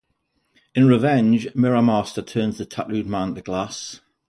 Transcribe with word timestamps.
In 0.73 0.87
revenge, 0.87 1.53
Mirror 1.53 1.83
Master 1.83 2.23
turns 2.23 2.57
the 2.57 2.65
Tattooed 2.65 3.05
Man 3.05 3.35
to 3.35 3.41
glass. 3.43 4.01